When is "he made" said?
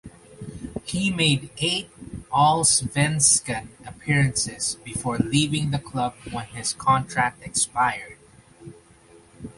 0.83-1.51